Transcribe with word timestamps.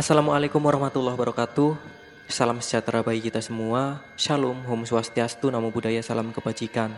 Assalamualaikum 0.00 0.64
warahmatullahi 0.64 1.12
wabarakatuh. 1.12 1.76
Salam 2.24 2.64
sejahtera 2.64 3.04
bagi 3.04 3.20
kita 3.28 3.44
semua. 3.44 4.00
Shalom, 4.16 4.56
Om 4.64 4.88
Swastiastu, 4.88 5.52
Namo 5.52 5.68
Buddhaya, 5.68 6.00
Salam 6.00 6.32
Kebajikan. 6.32 6.96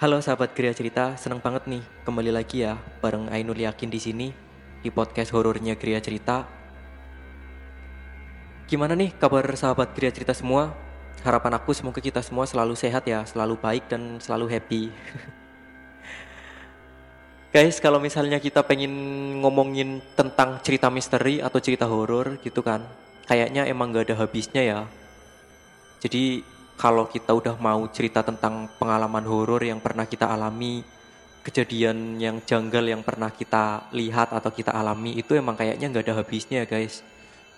Halo 0.00 0.24
sahabat 0.24 0.56
Geria 0.56 0.72
Cerita, 0.72 1.20
senang 1.20 1.36
banget 1.44 1.68
nih 1.68 1.84
kembali 2.08 2.32
lagi 2.32 2.64
ya 2.64 2.80
bareng 3.04 3.28
Ainul 3.28 3.60
Yakin 3.60 3.92
di 3.92 4.00
sini 4.00 4.32
di 4.80 4.88
podcast 4.88 5.36
horornya 5.36 5.76
Geria 5.76 6.00
Cerita. 6.00 6.48
Gimana 8.64 8.96
nih 8.96 9.12
kabar 9.20 9.44
sahabat 9.52 9.92
Geria 9.92 10.16
Cerita 10.16 10.32
semua? 10.32 10.72
Harapan 11.20 11.60
aku 11.60 11.76
semoga 11.76 12.00
kita 12.00 12.24
semua 12.24 12.48
selalu 12.48 12.72
sehat 12.72 13.04
ya, 13.04 13.20
selalu 13.28 13.60
baik 13.60 13.84
dan 13.92 14.16
selalu 14.16 14.48
happy. 14.48 14.88
Guys, 17.50 17.82
kalau 17.82 17.98
misalnya 17.98 18.38
kita 18.38 18.62
pengen 18.62 18.94
ngomongin 19.42 19.98
tentang 20.14 20.62
cerita 20.62 20.86
misteri 20.86 21.42
atau 21.42 21.58
cerita 21.58 21.82
horor 21.90 22.38
gitu 22.46 22.62
kan, 22.62 22.78
kayaknya 23.26 23.66
emang 23.66 23.90
gak 23.90 24.06
ada 24.06 24.22
habisnya 24.22 24.62
ya. 24.62 24.80
Jadi 25.98 26.46
kalau 26.78 27.10
kita 27.10 27.34
udah 27.34 27.58
mau 27.58 27.90
cerita 27.90 28.22
tentang 28.22 28.70
pengalaman 28.78 29.26
horor 29.26 29.66
yang 29.66 29.82
pernah 29.82 30.06
kita 30.06 30.30
alami, 30.30 30.86
kejadian 31.42 32.22
yang 32.22 32.38
janggal 32.38 32.86
yang 32.86 33.02
pernah 33.02 33.34
kita 33.34 33.90
lihat 33.98 34.30
atau 34.30 34.54
kita 34.54 34.70
alami 34.70 35.18
itu 35.18 35.34
emang 35.34 35.58
kayaknya 35.58 35.90
gak 35.90 36.06
ada 36.06 36.22
habisnya 36.22 36.62
guys. 36.70 37.02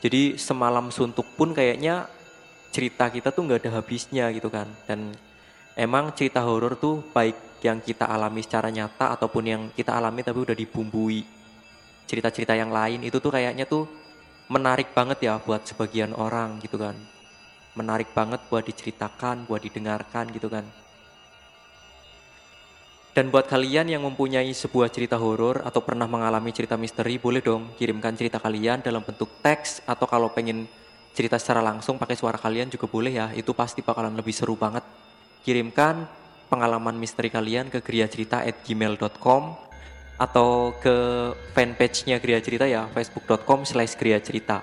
Jadi 0.01 0.41
semalam 0.41 0.89
suntuk 0.89 1.37
pun 1.37 1.53
kayaknya 1.53 2.09
cerita 2.73 3.13
kita 3.13 3.29
tuh 3.29 3.45
gak 3.45 3.69
ada 3.69 3.77
habisnya 3.77 4.33
gitu 4.33 4.49
kan. 4.49 4.73
Dan 4.89 5.13
emang 5.77 6.17
cerita 6.17 6.41
horor 6.41 6.81
tuh 6.81 7.05
baik 7.13 7.52
yang 7.63 7.79
kita 7.79 8.11
alami 8.11 8.43
secara 8.43 8.69
nyata 8.69 9.15
ataupun 9.15 9.45
yang 9.47 9.63
kita 9.71 9.95
alami 9.95 10.27
tapi 10.27 10.39
udah 10.43 10.57
dibumbui. 10.59 11.23
Cerita-cerita 12.05 12.59
yang 12.59 12.75
lain 12.75 13.07
itu 13.07 13.23
tuh 13.23 13.31
kayaknya 13.31 13.65
tuh 13.65 13.87
menarik 14.51 14.91
banget 14.93 15.23
ya 15.25 15.39
buat 15.39 15.65
sebagian 15.65 16.13
orang 16.13 16.59
gitu 16.61 16.77
kan. 16.77 16.99
Menarik 17.79 18.13
banget 18.13 18.43
buat 18.51 18.67
diceritakan 18.67 19.49
buat 19.49 19.63
didengarkan 19.63 20.29
gitu 20.35 20.51
kan. 20.51 20.67
Dan 23.13 23.29
buat 23.29 23.45
kalian 23.45 23.93
yang 23.93 24.03
mempunyai 24.09 24.49
sebuah 24.57 24.89
cerita 24.89 25.21
horor 25.21 25.61
atau 25.69 25.85
pernah 25.85 26.09
mengalami 26.09 26.49
cerita 26.49 26.81
misteri 26.81 27.21
boleh 27.21 27.45
dong 27.45 27.77
kirimkan 27.77 28.17
cerita 28.17 28.41
kalian 28.41 28.81
dalam 28.81 29.05
bentuk 29.05 29.29
teks 29.45 29.85
atau 29.85 30.09
kalau 30.09 30.33
pengen 30.33 30.65
cerita 31.13 31.37
secara 31.37 31.61
langsung 31.61 32.01
pakai 32.01 32.17
suara 32.17 32.41
kalian 32.41 32.73
juga 32.73 32.89
boleh 32.89 33.13
ya. 33.13 33.29
Itu 33.37 33.53
pasti 33.53 33.85
bakalan 33.85 34.17
lebih 34.17 34.33
seru 34.33 34.57
banget. 34.57 34.81
Kirimkan 35.45 36.09
pengalaman 36.53 37.01
misteri 37.01 37.33
kalian 37.33 37.73
ke 37.73 37.81
griacerita@gmail.com 37.81 39.43
atau 40.21 40.77
ke 40.77 40.97
fanpage-nya 41.57 42.21
Gria 42.21 42.45
Cerita 42.45 42.69
ya, 42.69 42.85
facebook.com 42.93 43.65
slash 43.65 43.97
Gria 43.97 44.21
Cerita. 44.21 44.61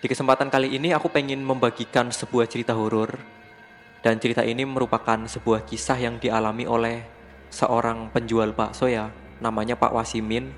Di 0.00 0.06
kesempatan 0.08 0.48
kali 0.48 0.78
ini 0.78 0.94
aku 0.96 1.12
pengen 1.12 1.44
membagikan 1.44 2.08
sebuah 2.08 2.48
cerita 2.48 2.72
horor 2.72 3.20
dan 4.00 4.16
cerita 4.16 4.40
ini 4.40 4.64
merupakan 4.64 5.28
sebuah 5.28 5.68
kisah 5.68 6.00
yang 6.00 6.16
dialami 6.16 6.64
oleh 6.64 7.04
seorang 7.52 8.08
penjual 8.08 8.56
bakso 8.56 8.88
ya, 8.88 9.12
namanya 9.44 9.76
Pak 9.76 9.92
Wasimin 9.92 10.54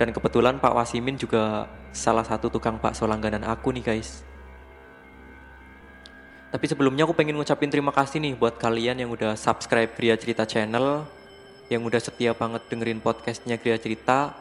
dan 0.00 0.08
kebetulan 0.14 0.56
Pak 0.56 0.72
Wasimin 0.72 1.20
juga 1.20 1.68
salah 1.92 2.24
satu 2.24 2.48
tukang 2.48 2.80
bakso 2.80 3.04
langganan 3.04 3.44
aku 3.44 3.76
nih 3.76 3.84
guys. 3.84 4.24
Tapi 6.48 6.64
sebelumnya 6.64 7.04
aku 7.04 7.12
pengen 7.12 7.36
ngucapin 7.36 7.68
terima 7.68 7.92
kasih 7.92 8.24
nih 8.24 8.32
buat 8.32 8.56
kalian 8.56 8.96
yang 9.04 9.12
udah 9.12 9.36
subscribe 9.36 9.92
Gria 9.92 10.16
Cerita 10.16 10.48
Channel, 10.48 11.04
yang 11.68 11.84
udah 11.84 12.00
setia 12.00 12.32
banget 12.32 12.64
dengerin 12.72 13.04
podcastnya 13.04 13.60
Gria 13.60 13.76
Cerita. 13.76 14.32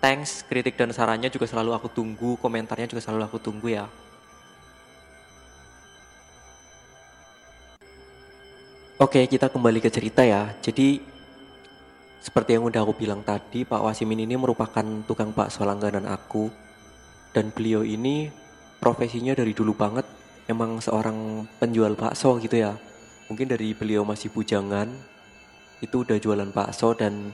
Thanks, 0.00 0.40
kritik 0.48 0.80
dan 0.80 0.88
sarannya 0.96 1.28
juga 1.28 1.44
selalu 1.44 1.76
aku 1.76 1.92
tunggu, 1.92 2.40
komentarnya 2.40 2.88
juga 2.88 3.04
selalu 3.04 3.28
aku 3.28 3.36
tunggu 3.36 3.68
ya. 3.68 3.84
Oke, 8.96 9.28
kita 9.28 9.52
kembali 9.52 9.84
ke 9.84 9.92
cerita 9.92 10.24
ya. 10.24 10.56
Jadi, 10.64 11.04
seperti 12.24 12.56
yang 12.56 12.64
udah 12.64 12.80
aku 12.80 12.96
bilang 12.96 13.20
tadi, 13.20 13.68
Pak 13.68 13.84
Wasimin 13.84 14.24
ini 14.24 14.40
merupakan 14.40 14.84
tukang 15.04 15.36
bakso 15.36 15.68
langganan 15.68 16.08
aku. 16.08 16.48
Dan 17.36 17.52
beliau 17.52 17.84
ini 17.84 18.32
profesinya 18.80 19.36
dari 19.36 19.52
dulu 19.52 19.76
banget 19.76 20.19
emang 20.50 20.82
seorang 20.82 21.46
penjual 21.62 21.94
bakso 21.94 22.34
gitu 22.42 22.58
ya. 22.58 22.74
Mungkin 23.30 23.46
dari 23.46 23.70
beliau 23.70 24.02
masih 24.02 24.34
bujangan 24.34 24.90
itu 25.78 26.02
udah 26.02 26.18
jualan 26.18 26.50
bakso 26.50 26.92
dan 26.98 27.30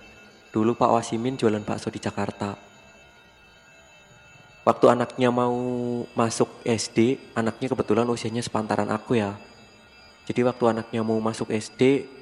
dulu 0.53 0.77
Pak 0.77 0.93
Wasimin 0.93 1.41
jualan 1.41 1.65
bakso 1.65 1.89
di 1.89 1.97
Jakarta. 1.97 2.55
Waktu 4.67 4.87
anaknya 4.93 5.33
mau 5.33 5.57
masuk 6.13 6.61
SD 6.67 7.33
anaknya 7.33 7.73
kebetulan 7.73 8.05
usianya 8.07 8.45
sepantaran 8.45 8.93
aku 8.93 9.17
ya. 9.17 9.39
Jadi 10.27 10.43
waktu 10.43 10.65
anaknya 10.77 11.01
mau 11.07 11.17
masuk 11.23 11.49
SD 11.55 12.13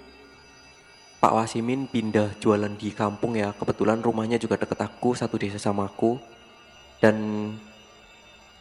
Pak 1.25 1.33
Wasimin 1.33 1.89
pindah 1.89 2.37
jualan 2.37 2.69
di 2.77 2.93
kampung 2.93 3.33
ya. 3.33 3.57
Kebetulan 3.57 4.05
rumahnya 4.05 4.37
juga 4.37 4.61
deket 4.61 4.77
aku 4.77 5.17
satu 5.17 5.41
desa 5.41 5.57
sama 5.57 5.89
aku. 5.89 6.21
Dan 7.01 7.17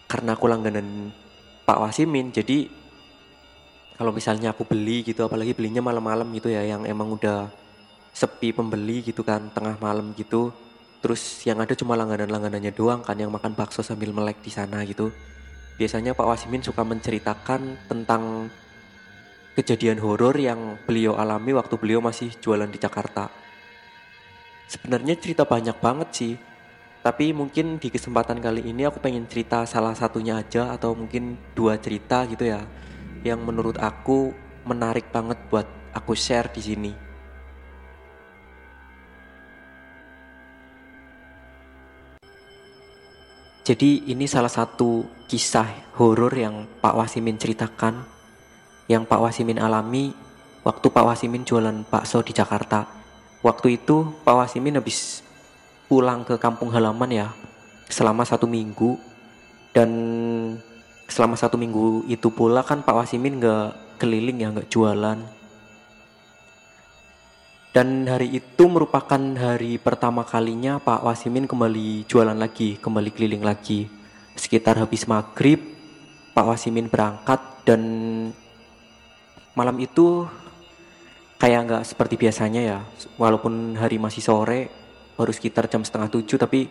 karena 0.07 0.35
aku 0.35 0.47
langganan 0.47 1.11
Pak 1.63 1.79
Wasimin 1.79 2.35
jadi 2.35 2.67
kalau 3.95 4.11
misalnya 4.11 4.51
aku 4.51 4.67
beli 4.67 5.05
gitu 5.05 5.23
apalagi 5.23 5.55
belinya 5.55 5.79
malam-malam 5.79 6.27
gitu 6.35 6.51
ya 6.51 6.65
yang 6.65 6.83
emang 6.83 7.15
udah 7.15 7.47
sepi 8.13 8.53
pembeli 8.53 9.01
gitu 9.01 9.23
kan 9.23 9.49
tengah 9.55 9.79
malam 9.79 10.11
gitu 10.13 10.53
terus 11.03 11.43
yang 11.43 11.59
ada 11.59 11.75
cuma 11.75 11.99
langganan-langganannya 11.99 12.71
doang 12.71 13.03
kan 13.03 13.19
yang 13.19 13.27
makan 13.27 13.51
bakso 13.59 13.83
sambil 13.83 14.15
melek 14.15 14.39
di 14.39 14.47
sana 14.47 14.87
gitu. 14.87 15.11
Biasanya 15.75 16.15
Pak 16.15 16.23
Wasimin 16.23 16.63
suka 16.63 16.87
menceritakan 16.87 17.91
tentang 17.91 18.47
kejadian 19.51 19.99
horor 19.99 20.31
yang 20.39 20.79
beliau 20.87 21.19
alami 21.19 21.51
waktu 21.51 21.75
beliau 21.75 21.99
masih 21.99 22.31
jualan 22.39 22.71
di 22.71 22.79
Jakarta. 22.79 23.27
Sebenarnya 24.71 25.19
cerita 25.19 25.43
banyak 25.43 25.75
banget 25.83 26.09
sih 26.15 26.33
tapi 27.03 27.35
mungkin 27.35 27.83
di 27.83 27.91
kesempatan 27.91 28.39
kali 28.39 28.63
ini 28.63 28.87
aku 28.87 29.03
pengen 29.03 29.27
cerita 29.27 29.67
salah 29.67 29.91
satunya 29.91 30.39
aja 30.39 30.71
atau 30.71 30.95
mungkin 30.95 31.35
dua 31.51 31.75
cerita 31.75 32.23
gitu 32.31 32.47
ya 32.47 32.63
yang 33.27 33.43
menurut 33.43 33.75
aku 33.75 34.31
menarik 34.63 35.11
banget 35.11 35.35
buat 35.51 35.67
aku 35.91 36.15
share 36.15 36.47
di 36.55 36.63
sini. 36.63 36.91
Jadi 43.63 44.11
ini 44.11 44.27
salah 44.27 44.51
satu 44.51 45.07
kisah 45.27 45.95
horor 45.95 46.35
yang 46.35 46.67
Pak 46.83 46.99
Wasimin 46.99 47.39
ceritakan 47.39 48.03
yang 48.91 49.07
Pak 49.07 49.23
Wasimin 49.23 49.55
alami 49.55 50.11
waktu 50.67 50.91
Pak 50.91 51.03
Wasimin 51.07 51.47
jualan 51.47 51.87
bakso 51.87 52.19
di 52.23 52.35
Jakarta. 52.35 52.83
Waktu 53.39 53.79
itu 53.79 54.19
Pak 54.27 54.35
Wasimin 54.35 54.83
habis 54.83 55.22
pulang 55.93 56.25
ke 56.25 56.41
kampung 56.41 56.73
halaman 56.73 57.05
ya 57.13 57.27
selama 57.85 58.25
satu 58.25 58.49
minggu. 58.49 58.97
Dan 59.69 59.89
selama 61.05 61.37
satu 61.37 61.53
minggu 61.53 62.09
itu 62.09 62.33
pula 62.33 62.65
kan 62.65 62.81
Pak 62.81 63.05
Wasimin 63.05 63.37
nggak 63.37 64.01
keliling 64.01 64.41
ya 64.41 64.49
nggak 64.49 64.73
jualan. 64.73 65.21
Dan 67.73 68.09
hari 68.09 68.33
itu 68.33 68.63
merupakan 68.65 69.21
hari 69.37 69.77
pertama 69.77 70.25
kalinya 70.25 70.81
Pak 70.81 71.05
Wasimin 71.05 71.45
kembali 71.45 72.09
jualan 72.09 72.37
lagi 72.37 72.81
kembali 72.81 73.09
keliling 73.13 73.45
lagi. 73.45 73.85
Sekitar 74.33 74.81
habis 74.81 75.05
maghrib 75.05 75.61
Pak 76.33 76.45
Wasimin 76.49 76.89
berangkat 76.89 77.37
dan 77.69 77.81
malam 79.53 79.77
itu 79.77 80.25
kayak 81.37 81.61
nggak 81.69 81.83
seperti 81.85 82.17
biasanya 82.17 82.61
ya 82.61 82.79
walaupun 83.21 83.77
hari 83.77 84.01
masih 84.01 84.25
sore 84.25 84.82
baru 85.13 85.31
sekitar 85.33 85.69
jam 85.69 85.85
setengah 85.85 86.09
tujuh 86.09 86.37
tapi 86.37 86.69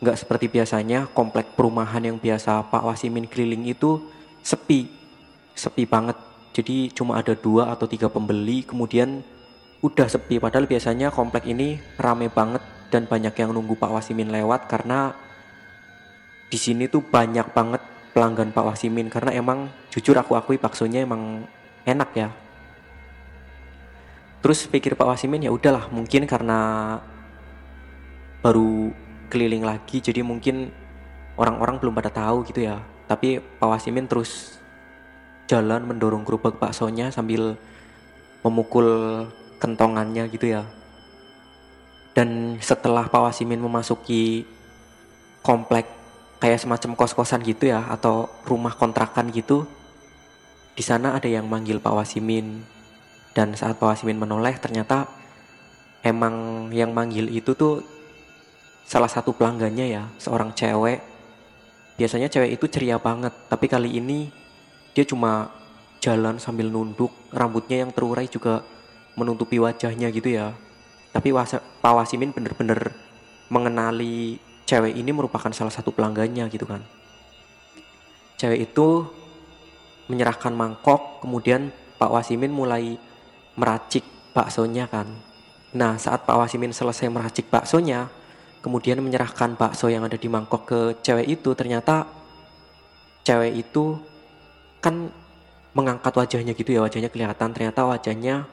nggak 0.00 0.16
seperti 0.20 0.52
biasanya. 0.52 1.08
Komplek 1.12 1.56
perumahan 1.56 2.04
yang 2.04 2.20
biasa 2.20 2.68
Pak 2.68 2.84
Wasimin 2.84 3.28
keliling 3.28 3.64
itu 3.68 4.04
sepi. 4.44 4.88
Sepi 5.56 5.88
banget. 5.88 6.16
Jadi 6.54 6.92
cuma 6.94 7.18
ada 7.18 7.34
dua 7.34 7.74
atau 7.74 7.88
tiga 7.88 8.06
pembeli 8.12 8.62
kemudian 8.62 9.24
udah 9.80 10.06
sepi. 10.06 10.38
Padahal 10.38 10.68
biasanya 10.68 11.10
komplek 11.10 11.50
ini 11.50 11.80
rame 11.98 12.30
banget 12.30 12.62
dan 12.92 13.08
banyak 13.10 13.34
yang 13.34 13.50
nunggu 13.50 13.74
Pak 13.74 13.90
Wasimin 13.90 14.30
lewat 14.30 14.70
karena 14.70 15.16
di 16.52 16.58
sini 16.60 16.86
tuh 16.86 17.02
banyak 17.02 17.50
banget 17.50 17.82
pelanggan 18.14 18.54
Pak 18.54 18.64
Wasimin. 18.70 19.10
Karena 19.10 19.34
emang 19.34 19.72
jujur 19.90 20.14
aku 20.14 20.38
akui 20.38 20.60
baksonya 20.60 21.02
emang 21.02 21.48
enak 21.84 22.10
ya. 22.14 22.28
Terus 24.44 24.68
pikir 24.68 24.92
Pak 24.92 25.08
Wasimin 25.08 25.48
ya 25.48 25.50
udahlah 25.50 25.88
mungkin 25.88 26.28
karena 26.28 27.00
baru 28.44 28.92
keliling 29.32 29.64
lagi 29.64 30.04
jadi 30.04 30.20
mungkin 30.20 30.68
orang-orang 31.40 31.80
belum 31.80 31.96
pada 31.96 32.12
tahu 32.12 32.44
gitu 32.44 32.68
ya 32.68 32.84
tapi 33.08 33.40
Pak 33.40 33.64
Wasimin 33.64 34.04
terus 34.04 34.60
jalan 35.48 35.88
mendorong 35.88 36.28
gerobak 36.28 36.60
baksonya 36.60 37.08
sambil 37.08 37.56
memukul 38.44 38.88
kentongannya 39.56 40.28
gitu 40.28 40.60
ya 40.60 40.68
Dan 42.14 42.62
setelah 42.62 43.10
Pak 43.10 43.26
Wasimin 43.26 43.58
memasuki 43.58 44.46
komplek 45.42 45.90
kayak 46.38 46.62
semacam 46.62 46.94
kos-kosan 46.94 47.42
gitu 47.42 47.74
ya 47.74 47.90
atau 47.90 48.30
rumah 48.46 48.70
kontrakan 48.78 49.34
gitu, 49.34 49.66
di 50.78 50.84
sana 50.86 51.18
ada 51.18 51.26
yang 51.26 51.50
manggil 51.50 51.82
Pak 51.82 51.90
Wasimin. 51.90 52.62
Dan 53.34 53.58
saat 53.58 53.82
Pak 53.82 53.98
Wasimin 53.98 54.22
menoleh 54.22 54.54
ternyata 54.62 55.10
emang 56.06 56.70
yang 56.70 56.94
manggil 56.94 57.26
itu 57.34 57.50
tuh 57.58 57.82
salah 58.84 59.08
satu 59.08 59.32
pelanggannya 59.32 59.86
ya, 59.90 60.04
seorang 60.20 60.52
cewek. 60.52 61.00
Biasanya 61.98 62.28
cewek 62.30 62.54
itu 62.60 62.66
ceria 62.70 63.00
banget, 63.00 63.32
tapi 63.48 63.66
kali 63.66 63.96
ini 63.98 64.28
dia 64.94 65.02
cuma 65.02 65.50
jalan 65.98 66.38
sambil 66.38 66.68
nunduk, 66.68 67.10
rambutnya 67.32 67.82
yang 67.82 67.90
terurai 67.90 68.28
juga 68.28 68.62
menutupi 69.16 69.58
wajahnya 69.58 70.12
gitu 70.12 70.30
ya. 70.30 70.52
Tapi 71.14 71.30
Pak 71.30 71.94
Wasimin 71.94 72.34
bener-bener 72.34 72.90
mengenali 73.46 74.42
cewek 74.66 74.96
ini 74.96 75.14
merupakan 75.14 75.52
salah 75.54 75.70
satu 75.70 75.94
pelanggannya 75.94 76.50
gitu 76.50 76.66
kan. 76.66 76.82
Cewek 78.34 78.66
itu 78.74 79.06
menyerahkan 80.10 80.50
mangkok, 80.50 81.22
kemudian 81.22 81.70
Pak 81.96 82.10
Wasimin 82.10 82.50
mulai 82.50 82.98
meracik 83.54 84.02
baksonya 84.34 84.90
kan. 84.90 85.06
Nah 85.78 85.94
saat 85.94 86.26
Pak 86.26 86.34
Wasimin 86.34 86.74
selesai 86.74 87.06
meracik 87.06 87.46
baksonya, 87.46 88.10
kemudian 88.64 89.04
menyerahkan 89.04 89.60
bakso 89.60 89.92
yang 89.92 90.08
ada 90.08 90.16
di 90.16 90.24
mangkok 90.32 90.64
ke 90.64 90.80
cewek 91.04 91.28
itu, 91.28 91.52
ternyata 91.52 92.08
cewek 93.20 93.52
itu 93.60 94.00
kan 94.80 95.12
mengangkat 95.76 96.16
wajahnya 96.16 96.56
gitu 96.56 96.72
ya, 96.72 96.80
wajahnya 96.80 97.12
kelihatan, 97.12 97.52
ternyata 97.52 97.84
wajahnya 97.84 98.48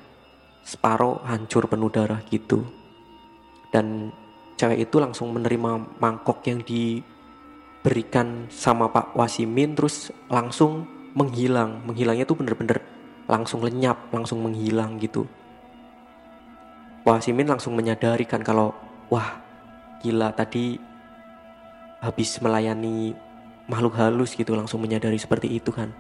separuh 0.68 1.24
hancur 1.24 1.72
penuh 1.72 1.88
darah 1.88 2.20
gitu. 2.28 2.68
Dan 3.72 4.12
cewek 4.60 4.84
itu 4.92 5.00
langsung 5.00 5.32
menerima 5.32 5.98
mangkok 5.98 6.44
yang 6.44 6.60
diberikan 6.62 8.52
sama 8.52 8.92
Pak 8.92 9.16
Wasimin 9.16 9.74
terus 9.80 10.12
langsung 10.28 10.86
menghilang. 11.16 11.88
Menghilangnya 11.88 12.28
tuh 12.28 12.36
bener-bener 12.36 12.84
langsung 13.32 13.64
lenyap 13.64 14.12
langsung 14.12 14.44
menghilang 14.44 15.00
gitu. 15.00 15.24
Wasimin 17.02 17.50
langsung 17.50 17.74
menyadari 17.74 18.28
kan 18.30 18.46
kalau 18.46 18.76
wah 19.10 19.42
gila 20.02 20.34
tadi 20.34 20.82
habis 22.02 22.42
melayani 22.42 23.14
makhluk 23.70 23.96
halus 24.02 24.34
gitu 24.34 24.58
langsung 24.58 24.82
menyadari 24.82 25.22
seperti 25.22 25.48
itu 25.48 25.70
kan. 25.70 25.94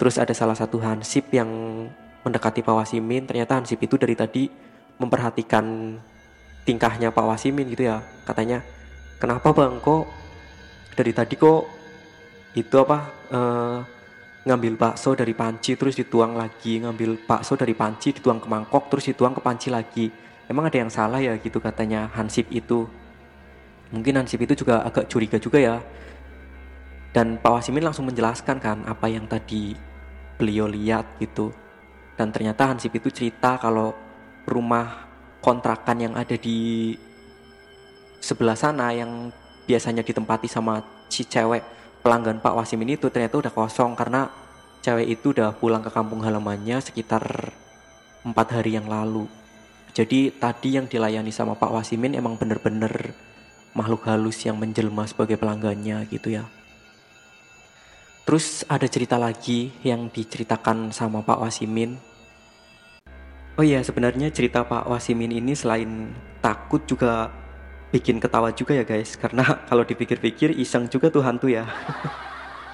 Terus 0.00 0.16
ada 0.16 0.32
salah 0.32 0.56
satu 0.56 0.80
hansip 0.80 1.28
yang 1.34 1.50
mendekati 2.22 2.64
Pak 2.64 2.74
Wasimin. 2.74 3.26
Ternyata 3.26 3.58
Hansip 3.58 3.78
itu 3.82 3.98
dari 3.98 4.14
tadi 4.14 4.46
memperhatikan 4.98 5.96
tingkahnya 6.62 7.14
Pak 7.14 7.26
Wasimin 7.26 7.70
gitu 7.70 7.86
ya. 7.86 8.02
Katanya 8.26 8.62
kenapa 9.18 9.50
bang? 9.54 9.78
Kok 9.82 10.04
dari 10.94 11.12
tadi 11.14 11.34
kok 11.38 11.62
itu 12.56 12.74
apa 12.78 12.98
uh, 13.30 13.78
ngambil 14.48 14.74
bakso 14.80 15.12
dari 15.12 15.36
panci 15.36 15.76
terus 15.76 15.94
dituang 15.94 16.34
lagi 16.34 16.80
ngambil 16.80 17.28
bakso 17.28 17.54
dari 17.54 17.76
panci 17.76 18.16
dituang 18.16 18.40
ke 18.40 18.48
mangkok 18.48 18.88
terus 18.90 19.06
dituang 19.10 19.34
ke 19.34 19.40
panci 19.42 19.68
lagi. 19.70 20.06
Emang 20.48 20.64
ada 20.64 20.80
yang 20.80 20.88
salah 20.88 21.20
ya? 21.20 21.36
gitu 21.36 21.60
katanya 21.60 22.08
Hansip 22.16 22.48
itu 22.48 22.88
mungkin 23.94 24.20
Hansip 24.20 24.40
itu 24.44 24.64
juga 24.64 24.84
agak 24.84 25.08
curiga 25.08 25.40
juga 25.40 25.58
ya 25.58 25.76
dan 27.12 27.40
Pak 27.40 27.52
Wasimin 27.60 27.84
langsung 27.84 28.04
menjelaskan 28.06 28.60
kan 28.60 28.84
apa 28.84 29.08
yang 29.08 29.24
tadi 29.24 29.72
beliau 30.36 30.68
lihat 30.68 31.18
gitu 31.18 31.50
dan 32.18 32.30
ternyata 32.30 32.68
Hansip 32.68 32.92
itu 32.94 33.08
cerita 33.08 33.56
kalau 33.56 33.96
rumah 34.44 35.08
kontrakan 35.40 35.98
yang 36.10 36.14
ada 36.18 36.34
di 36.34 36.92
sebelah 38.18 38.58
sana 38.58 38.90
yang 38.90 39.30
biasanya 39.68 40.02
ditempati 40.02 40.50
sama 40.50 40.82
si 41.08 41.24
cewek 41.24 41.62
pelanggan 42.02 42.40
Pak 42.42 42.54
Wasimin 42.54 42.96
itu 42.96 43.12
ternyata 43.12 43.38
udah 43.38 43.52
kosong 43.52 43.94
karena 43.94 44.28
cewek 44.82 45.18
itu 45.18 45.36
udah 45.36 45.54
pulang 45.54 45.82
ke 45.82 45.90
kampung 45.90 46.22
halamannya 46.22 46.78
sekitar 46.80 47.52
empat 48.24 48.60
hari 48.60 48.78
yang 48.78 48.86
lalu. 48.86 49.26
Jadi 49.92 50.30
tadi 50.36 50.78
yang 50.78 50.86
dilayani 50.86 51.34
sama 51.34 51.58
Pak 51.58 51.74
Wasimin 51.74 52.14
emang 52.14 52.38
bener-bener 52.38 53.12
makhluk 53.78 54.10
halus 54.10 54.42
yang 54.42 54.58
menjelma 54.58 55.06
sebagai 55.06 55.38
pelanggannya 55.38 56.02
gitu 56.10 56.34
ya. 56.34 56.50
Terus 58.26 58.66
ada 58.66 58.90
cerita 58.90 59.14
lagi 59.16 59.70
yang 59.86 60.10
diceritakan 60.10 60.90
sama 60.90 61.22
Pak 61.22 61.38
Wasimin 61.46 62.08
Oh 63.58 63.66
iya, 63.66 63.82
sebenarnya 63.82 64.30
cerita 64.30 64.62
Pak 64.62 64.86
Wasimin 64.86 65.34
ini 65.34 65.50
selain 65.50 66.14
takut 66.38 66.78
juga 66.86 67.26
bikin 67.90 68.22
ketawa 68.22 68.54
juga 68.54 68.70
ya 68.70 68.86
guys. 68.86 69.18
Karena 69.18 69.42
kalau 69.68 69.82
dipikir-pikir 69.82 70.54
iseng 70.54 70.86
juga 70.86 71.10
tuh 71.10 71.26
hantu 71.26 71.50
ya. 71.50 71.66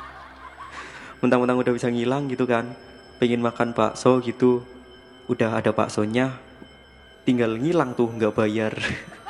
Mentang-mentang 1.24 1.56
udah 1.56 1.72
bisa 1.72 1.88
ngilang 1.88 2.28
gitu 2.28 2.44
kan. 2.44 2.76
Pengen 3.16 3.40
makan 3.40 3.72
bakso 3.72 4.20
gitu. 4.20 4.60
Udah 5.24 5.56
ada 5.56 5.72
baksonya. 5.72 6.36
Tinggal 7.24 7.56
ngilang 7.56 7.96
tuh 7.96 8.12
nggak 8.12 8.36
bayar. 8.36 8.76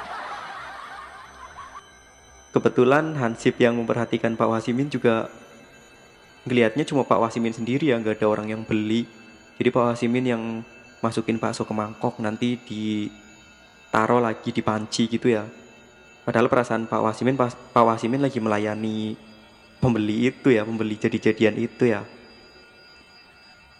Kebetulan 2.54 3.18
Hansip 3.18 3.58
yang 3.58 3.74
memperhatikan 3.74 4.38
Pak 4.38 4.46
Wasimin 4.46 4.86
juga 4.86 5.26
ngelihatnya 6.46 6.86
cuma 6.86 7.02
Pak 7.02 7.18
Wasimin 7.18 7.50
sendiri 7.50 7.90
ya, 7.90 7.98
nggak 7.98 8.22
ada 8.22 8.30
orang 8.30 8.46
yang 8.46 8.62
beli. 8.62 9.10
Jadi 9.58 9.74
Pak 9.74 9.82
Wasimin 9.90 10.22
yang 10.22 10.42
masukin 11.02 11.42
bakso 11.42 11.66
ke 11.66 11.74
mangkok 11.74 12.22
nanti 12.22 12.54
ditaruh 12.62 14.22
lagi 14.22 14.54
di 14.54 14.62
panci 14.62 15.10
gitu 15.10 15.34
ya. 15.34 15.42
Padahal 16.22 16.46
perasaan 16.46 16.86
Pak 16.86 17.02
Wasimin 17.02 17.34
Pak, 17.34 17.74
Wasimin 17.74 18.22
lagi 18.22 18.38
melayani 18.38 19.18
pembeli 19.82 20.30
itu 20.30 20.54
ya 20.54 20.62
pembeli 20.62 20.94
jadi-jadian 20.94 21.58
itu 21.58 21.90
ya. 21.90 22.06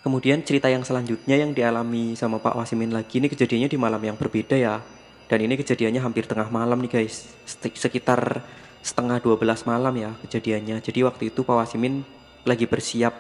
Kemudian 0.03 0.43
cerita 0.43 0.69
yang 0.69 0.83
selanjutnya 0.83 1.39
yang 1.39 1.55
dialami 1.55 2.19
sama 2.19 2.43
Pak 2.43 2.59
Wasimin 2.59 2.91
lagi 2.91 3.23
ini 3.23 3.31
kejadiannya 3.31 3.71
di 3.71 3.79
malam 3.79 4.03
yang 4.03 4.19
berbeda 4.19 4.59
ya 4.59 4.83
dan 5.25 5.39
ini 5.41 5.57
kejadiannya 5.57 6.05
hampir 6.05 6.29
tengah 6.29 6.49
malam 6.53 6.81
nih 6.85 7.01
guys. 7.01 7.33
Sekitar 7.49 8.45
setengah 8.85 9.21
12 9.25 9.65
malam 9.65 9.95
ya 9.97 10.13
kejadiannya. 10.21 10.85
Jadi 10.85 11.01
waktu 11.05 11.33
itu 11.33 11.41
Pak 11.41 11.57
Wasimin 11.57 12.05
lagi 12.45 12.69
bersiap 12.69 13.17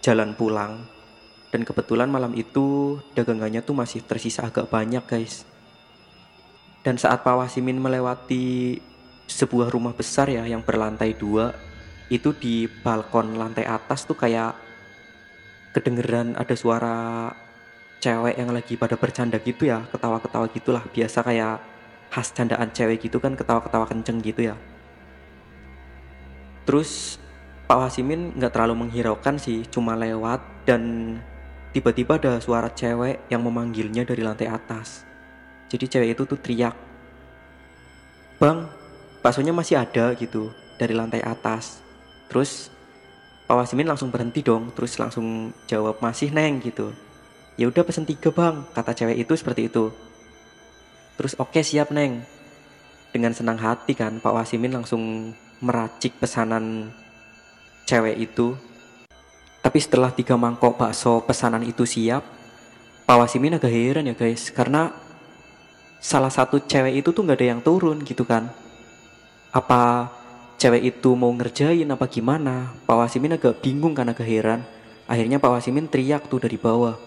jalan 0.00 0.32
pulang. 0.32 0.88
Dan 1.52 1.68
kebetulan 1.68 2.08
malam 2.08 2.32
itu 2.32 2.96
dagangannya 3.12 3.60
tuh 3.60 3.76
masih 3.76 4.00
tersisa 4.00 4.48
agak 4.48 4.72
banyak 4.72 5.04
guys. 5.04 5.44
Dan 6.80 6.96
saat 6.96 7.20
Pak 7.20 7.36
Wasimin 7.36 7.76
melewati 7.76 8.80
sebuah 9.28 9.68
rumah 9.68 9.92
besar 9.92 10.32
ya 10.32 10.48
yang 10.48 10.64
berlantai 10.64 11.12
dua, 11.12 11.52
itu 12.08 12.32
di 12.32 12.64
balkon 12.64 13.36
lantai 13.36 13.68
atas 13.68 14.08
tuh 14.08 14.16
kayak 14.16 14.56
kedengeran 15.76 16.36
ada 16.36 16.52
suara 16.56 17.28
cewek 18.02 18.34
yang 18.34 18.50
lagi 18.50 18.74
pada 18.74 18.98
bercanda 18.98 19.38
gitu 19.38 19.70
ya, 19.70 19.86
ketawa-ketawa 19.94 20.50
gitulah. 20.50 20.82
Biasa 20.90 21.22
kayak 21.22 21.62
khas 22.10 22.34
candaan 22.34 22.74
cewek 22.74 23.06
gitu 23.06 23.22
kan 23.22 23.38
ketawa-ketawa 23.38 23.86
kenceng 23.86 24.18
gitu 24.18 24.50
ya. 24.50 24.58
Terus 26.66 27.22
Pak 27.70 27.78
Wasimin 27.78 28.34
nggak 28.34 28.52
terlalu 28.52 28.84
menghiraukan 28.84 29.38
sih, 29.38 29.62
cuma 29.70 29.94
lewat 29.94 30.42
dan 30.66 31.16
tiba-tiba 31.70 32.18
ada 32.18 32.42
suara 32.42 32.68
cewek 32.68 33.30
yang 33.30 33.40
memanggilnya 33.46 34.02
dari 34.02 34.20
lantai 34.20 34.50
atas. 34.50 35.06
Jadi 35.70 35.88
cewek 35.88 36.18
itu 36.18 36.22
tuh 36.28 36.36
teriak, 36.36 36.76
Bang, 38.36 38.66
baksonya 39.22 39.54
masih 39.54 39.78
ada 39.78 40.12
gitu 40.18 40.50
dari 40.74 40.92
lantai 40.92 41.22
atas. 41.22 41.78
Terus 42.26 42.68
Pak 43.46 43.54
Wasimin 43.54 43.86
langsung 43.86 44.10
berhenti 44.10 44.42
dong, 44.42 44.74
terus 44.74 44.98
langsung 44.98 45.54
jawab 45.70 46.02
masih 46.02 46.34
neng 46.34 46.58
gitu. 46.58 46.90
Ya 47.60 47.68
udah 47.68 47.84
pesen 47.84 48.08
tiga 48.08 48.32
bang, 48.32 48.64
kata 48.72 48.96
cewek 48.96 49.22
itu 49.22 49.32
seperti 49.36 49.68
itu. 49.68 49.92
Terus 51.20 51.36
oke 51.36 51.52
okay, 51.52 51.62
siap 51.62 51.92
neng. 51.92 52.24
Dengan 53.12 53.36
senang 53.36 53.60
hati 53.60 53.92
kan 53.92 54.20
Pak 54.24 54.32
Wasimin 54.32 54.72
langsung 54.72 55.36
meracik 55.60 56.16
pesanan 56.16 56.88
cewek 57.84 58.16
itu 58.16 58.56
tapi 59.62 59.78
setelah 59.78 60.10
tiga 60.10 60.34
mangkok 60.34 60.74
bakso 60.74 61.22
pesanan 61.22 61.62
itu 61.62 61.86
siap, 61.86 62.26
Pak 63.06 63.14
Wasimin 63.14 63.62
agak 63.62 63.70
heran 63.70 64.10
ya 64.10 64.14
guys, 64.18 64.50
karena 64.50 64.90
salah 66.02 66.34
satu 66.34 66.58
cewek 66.66 66.98
itu 66.98 67.14
tuh 67.14 67.22
nggak 67.22 67.38
ada 67.38 67.46
yang 67.46 67.62
turun 67.62 68.02
gitu 68.02 68.26
kan. 68.26 68.50
Apa 69.54 70.10
cewek 70.58 70.82
itu 70.98 71.14
mau 71.14 71.30
ngerjain 71.30 71.86
apa 71.86 72.10
gimana? 72.10 72.74
Pak 72.90 73.06
Wasimin 73.06 73.38
agak 73.38 73.62
bingung 73.62 73.94
karena 73.94 74.10
agak 74.10 74.26
heran. 74.26 74.66
Akhirnya 75.06 75.38
Pak 75.38 75.54
Wasimin 75.54 75.86
teriak 75.86 76.26
tuh 76.26 76.42
dari 76.42 76.58
bawah. 76.58 76.98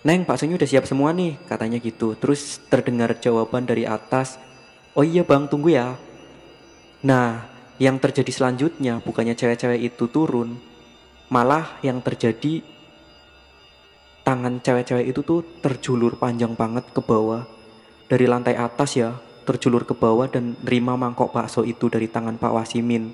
Neng, 0.00 0.24
baksonya 0.24 0.56
udah 0.56 0.68
siap 0.68 0.88
semua 0.88 1.12
nih, 1.12 1.36
katanya 1.44 1.76
gitu. 1.76 2.16
Terus 2.16 2.62
terdengar 2.72 3.12
jawaban 3.20 3.68
dari 3.68 3.84
atas, 3.84 4.40
oh 4.96 5.04
iya 5.04 5.20
bang, 5.26 5.44
tunggu 5.44 5.76
ya. 5.76 6.00
Nah, 7.04 7.44
yang 7.76 8.00
terjadi 8.00 8.32
selanjutnya 8.32 9.04
bukannya 9.04 9.36
cewek-cewek 9.36 9.80
itu 9.92 10.08
turun, 10.08 10.56
malah 11.28 11.76
yang 11.84 12.00
terjadi 12.00 12.64
tangan 14.24 14.60
cewek-cewek 14.60 15.06
itu 15.12 15.20
tuh 15.20 15.40
terjulur 15.60 16.16
panjang 16.16 16.52
banget 16.52 16.84
ke 16.92 17.00
bawah 17.00 17.48
dari 18.06 18.28
lantai 18.28 18.54
atas 18.54 19.00
ya 19.00 19.16
terjulur 19.48 19.82
ke 19.82 19.96
bawah 19.96 20.30
dan 20.30 20.54
nerima 20.62 20.94
mangkok 20.94 21.34
bakso 21.34 21.66
itu 21.66 21.90
dari 21.90 22.06
tangan 22.06 22.38
Pak 22.38 22.52
Wasimin. 22.54 23.10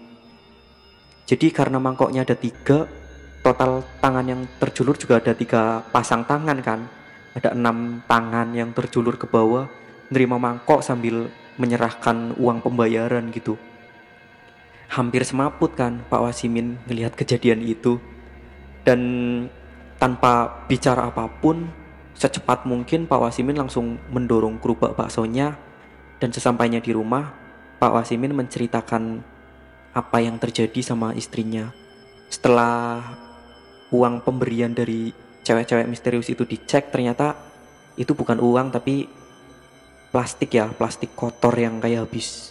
Jadi 1.27 1.49
karena 1.51 1.81
mangkoknya 1.81 2.23
ada 2.29 2.37
tiga, 2.37 2.85
total 3.47 3.87
tangan 4.03 4.27
yang 4.27 4.43
terjulur 4.59 4.99
juga 4.99 5.23
ada 5.23 5.31
tiga 5.31 5.87
pasang 5.95 6.27
tangan 6.27 6.59
kan. 6.59 6.91
Ada 7.39 7.55
enam 7.55 8.03
tangan 8.11 8.51
yang 8.51 8.75
terjulur 8.75 9.15
ke 9.15 9.31
bawah, 9.31 9.71
nerima 10.11 10.35
mangkok 10.43 10.83
sambil 10.83 11.31
menyerahkan 11.55 12.35
uang 12.43 12.67
pembayaran 12.67 13.31
gitu. 13.31 13.55
Hampir 14.91 15.23
semaput 15.23 15.79
kan 15.79 16.03
Pak 16.11 16.27
Wasimin 16.27 16.83
ngelihat 16.91 17.15
kejadian 17.15 17.63
itu. 17.63 18.03
Dan 18.83 19.01
tanpa 20.03 20.67
bicara 20.67 21.11
apa 21.11 21.31
pun, 21.31 21.71
Secepat 22.17 22.65
mungkin 22.65 23.05
Pak 23.05 23.29
Wasimin 23.29 23.61
langsung 23.61 24.01
mendorong 24.09 24.57
kerubak 24.57 24.97
baksonya 24.97 25.53
dan 26.17 26.33
sesampainya 26.33 26.81
di 26.81 26.97
rumah, 26.97 27.37
Pak 27.77 27.93
Wasimin 27.93 28.33
menceritakan 28.33 29.21
apa 29.93 30.17
yang 30.25 30.41
terjadi 30.41 30.81
sama 30.81 31.13
istrinya. 31.13 31.77
Setelah 32.33 33.05
uang 33.95 34.23
pemberian 34.23 34.75
dari 34.75 35.11
cewek-cewek 35.47 35.87
misterius 35.87 36.31
itu 36.31 36.43
dicek, 36.43 36.91
ternyata 36.91 37.39
itu 37.95 38.13
bukan 38.13 38.43
uang 38.43 38.75
tapi 38.75 39.07
plastik 40.11 40.55
ya, 40.57 40.71
plastik 40.73 41.15
kotor 41.15 41.55
yang 41.55 41.79
kayak 41.79 42.09
habis 42.09 42.51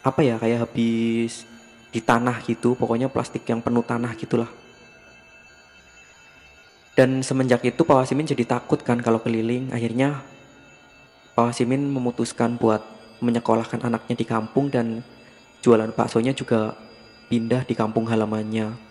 apa 0.00 0.24
ya, 0.24 0.40
kayak 0.40 0.64
habis 0.64 1.44
di 1.92 2.00
tanah 2.00 2.40
gitu, 2.46 2.72
pokoknya 2.78 3.12
plastik 3.12 3.44
yang 3.44 3.60
penuh 3.60 3.84
tanah 3.84 4.16
gitulah. 4.16 4.48
Dan 6.96 7.24
semenjak 7.24 7.64
itu 7.64 7.80
Pak 7.80 8.04
Wasimin 8.04 8.28
jadi 8.28 8.44
takut 8.44 8.80
kan 8.84 9.00
kalau 9.00 9.24
keliling. 9.24 9.72
Akhirnya 9.72 10.20
Pak 11.32 11.48
Wasimin 11.48 11.88
memutuskan 11.88 12.60
buat 12.60 12.84
menyekolahkan 13.24 13.80
anaknya 13.80 14.16
di 14.20 14.26
kampung 14.28 14.68
dan 14.68 15.00
jualan 15.64 15.92
baksonya 15.96 16.36
juga 16.36 16.76
pindah 17.32 17.64
di 17.64 17.72
kampung 17.72 18.04
halamannya. 18.04 18.89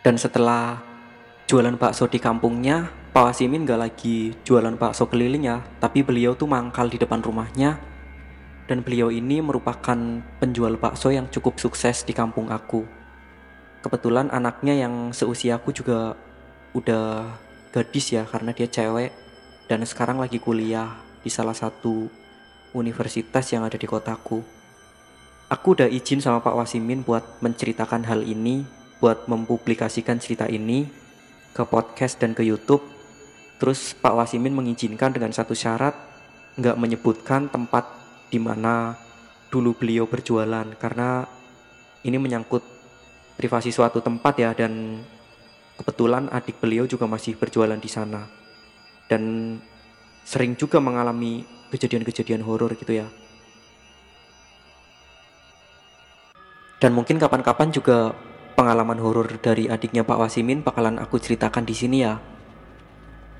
Dan 0.00 0.16
setelah 0.16 0.80
jualan 1.44 1.76
bakso 1.76 2.08
di 2.08 2.16
kampungnya, 2.16 2.88
Pak 3.10 3.34
Wasimin 3.34 3.66
gak 3.66 3.80
lagi 3.80 4.32
jualan 4.46 4.78
bakso 4.78 5.10
keliling 5.10 5.44
ya, 5.44 5.60
tapi 5.82 6.00
beliau 6.00 6.32
tuh 6.38 6.48
mangkal 6.48 6.88
di 6.88 6.96
depan 6.96 7.20
rumahnya. 7.20 7.76
Dan 8.64 8.86
beliau 8.86 9.10
ini 9.10 9.42
merupakan 9.42 9.98
penjual 10.38 10.78
bakso 10.78 11.10
yang 11.10 11.26
cukup 11.26 11.58
sukses 11.58 12.06
di 12.06 12.14
kampung 12.14 12.54
aku 12.54 13.00
kebetulan 13.80 14.28
anaknya 14.28 14.76
yang 14.76 15.12
seusiaku 15.12 15.72
juga 15.72 16.14
udah 16.76 17.32
gadis 17.72 18.12
ya 18.12 18.28
karena 18.28 18.52
dia 18.52 18.68
cewek 18.68 19.10
dan 19.66 19.82
sekarang 19.88 20.20
lagi 20.20 20.36
kuliah 20.36 21.00
di 21.24 21.32
salah 21.32 21.56
satu 21.56 22.08
universitas 22.76 23.50
yang 23.50 23.66
ada 23.66 23.80
di 23.80 23.88
kotaku. 23.88 24.44
Aku 25.50 25.74
udah 25.74 25.90
izin 25.90 26.22
sama 26.22 26.38
Pak 26.38 26.54
Wasimin 26.54 27.02
buat 27.02 27.42
menceritakan 27.42 28.06
hal 28.06 28.22
ini, 28.22 28.62
buat 29.00 29.26
mempublikasikan 29.26 30.20
cerita 30.20 30.44
ini 30.46 30.84
ke 31.56 31.62
podcast 31.66 32.20
dan 32.20 32.36
ke 32.36 32.44
YouTube. 32.44 32.84
Terus 33.56 33.96
Pak 33.96 34.14
Wasimin 34.16 34.52
mengizinkan 34.52 35.12
dengan 35.12 35.32
satu 35.32 35.56
syarat, 35.56 35.92
nggak 36.60 36.76
menyebutkan 36.76 37.48
tempat 37.48 37.88
di 38.28 38.38
mana 38.38 38.94
dulu 39.50 39.74
beliau 39.74 40.06
berjualan 40.06 40.64
karena 40.78 41.26
ini 42.06 42.16
menyangkut 42.16 42.62
privasi 43.34 43.74
suatu 43.74 43.98
tempat 43.98 44.38
ya 44.38 44.54
dan 44.54 45.02
kebetulan 45.74 46.30
adik 46.30 46.62
beliau 46.62 46.86
juga 46.86 47.10
masih 47.10 47.34
berjualan 47.34 47.76
di 47.76 47.90
sana 47.90 48.28
dan 49.10 49.56
sering 50.22 50.54
juga 50.54 50.78
mengalami 50.78 51.42
kejadian-kejadian 51.74 52.46
horor 52.46 52.76
gitu 52.78 53.02
ya. 53.02 53.08
Dan 56.80 56.96
mungkin 56.96 57.20
kapan-kapan 57.20 57.68
juga 57.74 58.14
pengalaman 58.60 59.00
horor 59.00 59.40
dari 59.40 59.72
adiknya 59.72 60.04
Pak 60.04 60.20
Wasimin 60.20 60.60
bakalan 60.60 61.00
aku 61.00 61.16
ceritakan 61.16 61.64
di 61.64 61.72
sini 61.72 62.04
ya. 62.04 62.20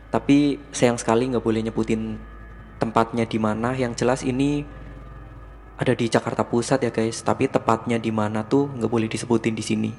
Tapi 0.08 0.56
sayang 0.72 0.96
sekali 0.96 1.28
nggak 1.28 1.44
boleh 1.44 1.60
nyebutin 1.60 2.16
tempatnya 2.80 3.28
di 3.28 3.36
mana. 3.36 3.76
Yang 3.76 4.00
jelas 4.00 4.24
ini 4.24 4.64
ada 5.76 5.92
di 5.92 6.08
Jakarta 6.08 6.48
Pusat 6.48 6.88
ya 6.88 6.92
guys, 6.96 7.20
tapi 7.20 7.52
tepatnya 7.52 8.00
di 8.00 8.08
mana 8.08 8.48
tuh 8.48 8.72
nggak 8.72 8.88
boleh 8.88 9.12
disebutin 9.12 9.52
di 9.52 9.60
sini. 9.60 9.92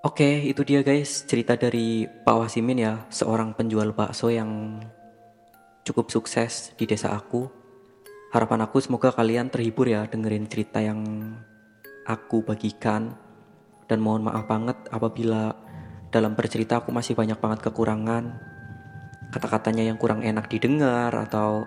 Oke, 0.00 0.48
itu 0.48 0.64
dia 0.64 0.80
guys 0.80 1.28
cerita 1.28 1.60
dari 1.60 2.08
Pak 2.08 2.36
Wasimin 2.40 2.80
ya, 2.80 3.04
seorang 3.12 3.52
penjual 3.52 3.92
bakso 3.92 4.32
yang 4.32 4.80
cukup 5.84 6.08
sukses 6.08 6.72
di 6.80 6.88
desa 6.88 7.12
aku. 7.12 7.65
Harapan 8.36 8.68
aku 8.68 8.84
semoga 8.84 9.16
kalian 9.16 9.48
terhibur 9.48 9.88
ya 9.88 10.04
dengerin 10.04 10.44
cerita 10.44 10.84
yang 10.84 11.00
aku 12.04 12.44
bagikan. 12.44 13.16
Dan 13.88 14.04
mohon 14.04 14.28
maaf 14.28 14.44
banget 14.44 14.76
apabila 14.92 15.56
dalam 16.12 16.36
bercerita 16.36 16.84
aku 16.84 16.92
masih 16.92 17.16
banyak 17.16 17.40
banget 17.40 17.64
kekurangan. 17.64 18.36
Kata-katanya 19.32 19.88
yang 19.88 19.96
kurang 19.96 20.20
enak 20.20 20.52
didengar 20.52 21.16
atau 21.16 21.64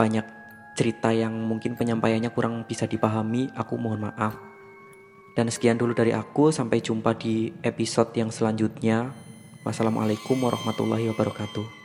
banyak 0.00 0.24
cerita 0.72 1.12
yang 1.12 1.36
mungkin 1.36 1.76
penyampaiannya 1.76 2.32
kurang 2.32 2.64
bisa 2.64 2.88
dipahami 2.88 3.52
aku 3.52 3.76
mohon 3.76 4.08
maaf. 4.08 4.40
Dan 5.36 5.52
sekian 5.52 5.76
dulu 5.76 5.92
dari 5.92 6.16
aku 6.16 6.48
sampai 6.48 6.80
jumpa 6.80 7.12
di 7.20 7.52
episode 7.60 8.16
yang 8.16 8.32
selanjutnya. 8.32 9.12
Wassalamualaikum 9.68 10.40
warahmatullahi 10.40 11.12
wabarakatuh 11.12 11.77